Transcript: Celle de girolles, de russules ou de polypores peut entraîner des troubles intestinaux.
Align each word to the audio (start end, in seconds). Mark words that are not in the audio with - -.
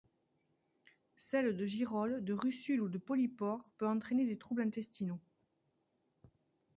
Celle 1.15 1.55
de 1.55 1.65
girolles, 1.67 2.23
de 2.25 2.33
russules 2.33 2.81
ou 2.81 2.89
de 2.89 2.97
polypores 2.97 3.69
peut 3.77 3.87
entraîner 3.87 4.25
des 4.25 4.35
troubles 4.39 4.63
intestinaux. 4.63 5.21